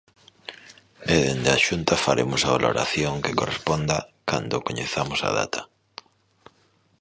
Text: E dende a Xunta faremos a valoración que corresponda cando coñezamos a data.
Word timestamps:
E 1.13 1.15
dende 1.25 1.49
a 1.55 1.61
Xunta 1.65 1.95
faremos 2.05 2.41
a 2.43 2.53
valoración 2.57 3.13
que 3.23 3.37
corresponda 3.39 3.97
cando 4.29 4.63
coñezamos 4.67 5.19
a 5.27 5.29
data. 5.39 5.61